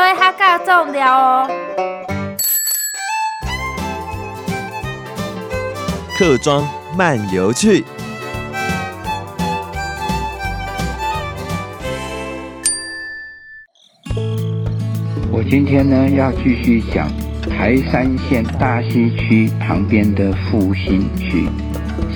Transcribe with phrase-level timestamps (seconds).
[0.00, 1.50] 所以较较重要哦。
[6.16, 7.84] 客庄漫游去。
[15.30, 17.06] 我今天呢要继续讲
[17.42, 21.46] 台山县大溪区旁边的复兴区，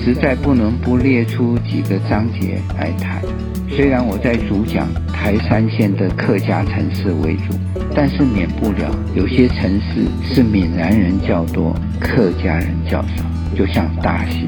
[0.03, 3.21] 实在不能不列出几个章节来谈。
[3.69, 4.87] 虽然我在主讲
[5.25, 7.55] 台三线的客家城市为主，
[7.95, 13.23] 但是免不了有些城市是闽南人较多，客家人较少，
[13.57, 14.45] 就像大溪。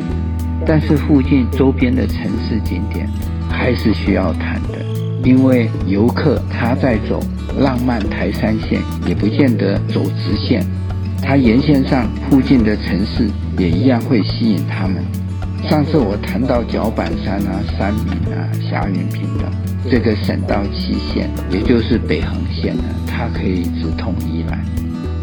[0.68, 3.10] 但是附近周边的城市景点
[3.50, 4.86] 还是需要谈的，
[5.24, 7.20] 因为游客他在走。
[7.58, 10.64] 浪漫台三线也不见得走直线，
[11.24, 15.04] 他沿线上附近的城市也一样会吸引他们。
[15.70, 19.52] 上次我谈到脚板山啊、三明啊、霞云坪等
[19.90, 24.60] 这个省道七线，也就是北横线呢，它可以直通宜兰。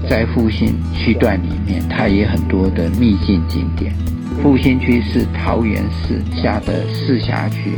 [0.08, 3.92] 在复兴区段里面，它也很多的秘境景点。
[4.42, 7.72] 复兴区是桃园市下的市辖区，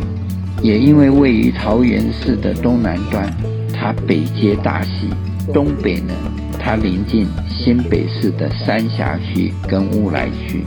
[0.62, 3.32] 也因为位于桃园市的东南端。
[3.72, 5.10] 它北接大溪，
[5.52, 6.14] 东北呢，
[6.58, 10.64] 它临近新北市的三峡区跟乌来区；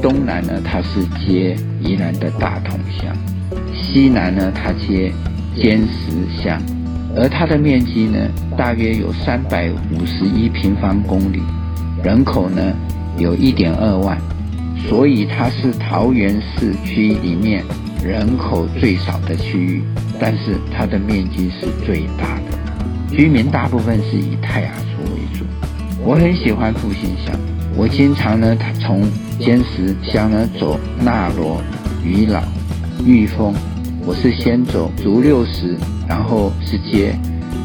[0.00, 3.14] 东南呢，它是接宜兰的大同乡；
[3.74, 5.12] 西南呢，它接
[5.56, 6.60] 尖石乡。
[7.16, 8.18] 而它的面积呢，
[8.56, 11.40] 大约有三百五十一平方公里，
[12.04, 12.60] 人口呢
[13.16, 14.18] 有一点二万，
[14.88, 17.64] 所以它是桃园市区里面
[18.04, 19.82] 人口最少的区域，
[20.20, 23.16] 但是它的面积是最大的。
[23.16, 24.70] 居民大部分是以泰雅。
[26.08, 27.38] 我很喜欢复兴乡，
[27.76, 29.02] 我经常呢，从
[29.38, 31.60] 尖石乡呢走纳罗、
[32.02, 32.42] 渔老、
[33.04, 33.52] 玉峰。
[34.06, 35.76] 我是先走足六十，
[36.08, 37.14] 然后是接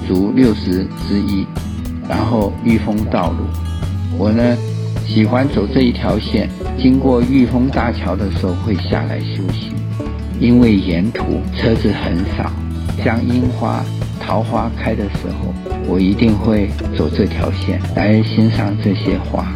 [0.06, 1.48] 足六十之一，
[2.10, 3.46] 然后玉峰道路。
[4.18, 4.58] 我呢
[5.08, 9.72] 喜欢走这一条线，经过玉峰大桥的时候会下来休息，
[10.38, 11.24] 因为沿途
[11.56, 12.52] 车子很少，
[13.02, 13.82] 像樱花。
[14.26, 15.54] 桃花开的时候，
[15.86, 19.52] 我一定会走这条线来欣赏这些花。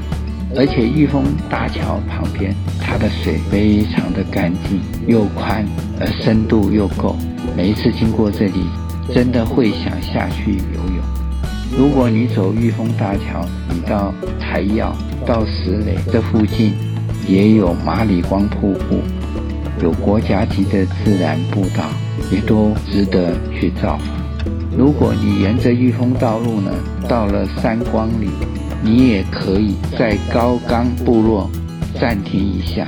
[0.56, 5.66] 而且玉峰大桥旁边，它的水非常的干净又宽，
[6.00, 7.16] 而深度又够。
[7.56, 8.66] 每一次经过这里，
[9.14, 11.78] 真的会想下去游泳。
[11.78, 14.96] 如果你走玉峰大桥，你到台药、
[15.26, 16.74] 到石磊这附近，
[17.28, 19.02] 也有马里光瀑布，
[19.82, 21.84] 有国家级的自然步道，
[22.32, 24.27] 也都值得去造访。
[24.78, 26.72] 如果你沿着玉峰道路呢，
[27.10, 28.30] 到了三光里，
[28.84, 31.50] 你也可以在高冈部落
[32.00, 32.88] 暂停一下，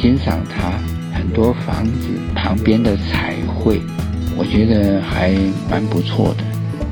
[0.00, 0.72] 欣赏它
[1.14, 3.78] 很多房子旁边的彩绘，
[4.38, 5.34] 我觉得还
[5.70, 6.44] 蛮不错的。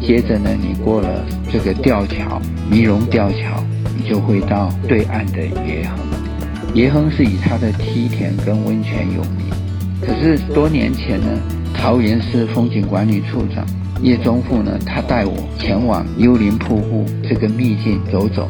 [0.06, 2.38] 接着呢，你过了这个吊桥，
[2.70, 3.64] 迷龙吊桥，
[3.96, 5.98] 你就会到对岸的野亨。
[6.74, 9.46] 野亨是以它的梯田跟温泉有名。
[10.02, 11.26] 可是多年前呢，
[11.72, 13.66] 桃园市风景管理处长。
[14.02, 18.46] 叶宗富呢，他带我前往幽灵瀑布这个秘境走走，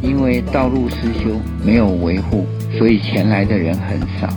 [0.00, 2.46] 因为道路失修没有维护，
[2.78, 4.28] 所以前来的人很少，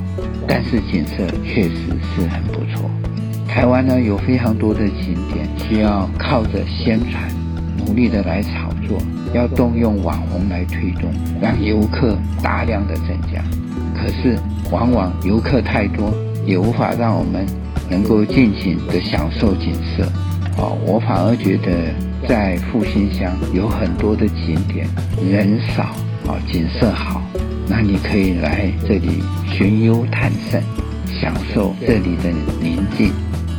[0.45, 1.75] 但是景色确实
[2.13, 2.89] 是很不错。
[3.47, 7.23] 台湾呢，有非常多的景点需要靠着宣传，
[7.77, 8.97] 努力的来炒作，
[9.33, 11.09] 要动用网红来推动，
[11.41, 13.41] 让游客大量的增加。
[13.95, 14.37] 可是
[14.71, 16.13] 往往游客太多，
[16.45, 17.45] 也无法让我们
[17.89, 20.05] 能够尽情的享受景色。
[20.57, 21.93] 哦，我反而觉得
[22.27, 24.87] 在复兴乡有很多的景点，
[25.31, 25.83] 人少，
[26.27, 27.21] 啊，景色好，
[27.67, 30.61] 那你可以来这里寻幽探胜，
[31.21, 32.29] 享受这里的
[32.61, 33.11] 宁静，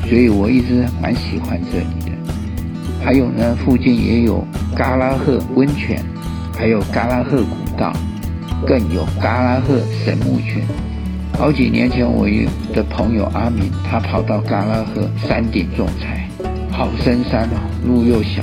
[0.06, 2.12] 所以我一直蛮喜欢这里的。
[3.02, 4.46] 还有呢，附近也有
[4.76, 6.04] 嘎拉赫温泉，
[6.54, 7.92] 还有嘎拉赫古道，
[8.66, 10.62] 更有嘎拉赫神木群。
[11.38, 16.28] 好几年前，我有的朋友阿明，他跑到嘎拉赫山顶种菜。
[16.80, 18.42] 好深山哦，路又小，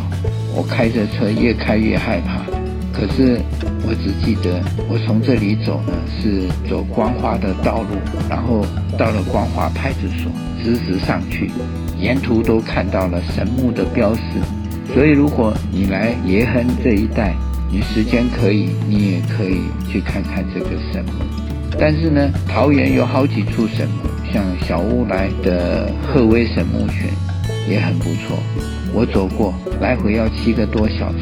[0.56, 2.46] 我开着车越开越害怕。
[2.94, 3.42] 可是
[3.82, 7.98] 我只记得，我从这里走呢，是走光华的道路，
[8.30, 8.64] 然后
[8.96, 10.32] 到了光华派出所，
[10.64, 11.50] 直直上去，
[12.00, 14.22] 沿途都看到了神木的标识。
[14.94, 17.34] 所以如果你来爷恒这一带，
[17.72, 21.12] 你时间可以，你也可以去看看这个神木。
[21.80, 27.10] 但是呢，桃园有好几处神木，像小乌来的鹤威神木群。
[27.70, 28.38] 也很不错。
[28.94, 31.20] 我走过来回要七个多小时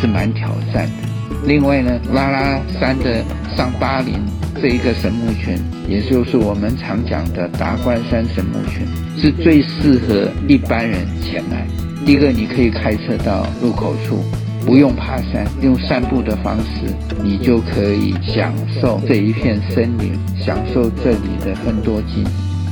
[0.00, 1.08] 是蛮挑战的。
[1.44, 3.24] 另外呢拉拉山的
[3.56, 4.14] 上巴林
[4.60, 5.56] 这一个神木群
[5.88, 8.86] 也就是我们常讲的达官山神木群
[9.16, 11.66] 是最适合一般人前来。
[12.04, 14.24] 第一个你可以开车到入口处
[14.64, 22.24] 不用爬山用散步的方式你就可以享受这一片森林享受这里的很多景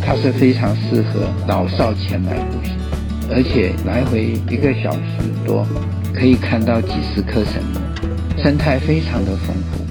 [0.05, 2.86] 它是非常适合老少前来步行。
[3.31, 5.01] 而且来回一个小时
[5.45, 5.67] 多
[6.15, 9.86] 可以看到几十棵神木生态非常的丰富。